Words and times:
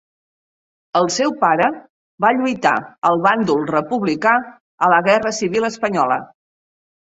El 1.01 1.09
seu 1.15 1.33
pare 1.43 1.67
va 2.25 2.31
lluitar 2.37 2.71
al 3.11 3.21
Bàndol 3.27 3.69
republicà 3.73 4.35
a 4.89 4.91
la 4.95 4.99
Guerra 5.11 5.35
Civil 5.43 5.71
espanyola. 5.71 6.19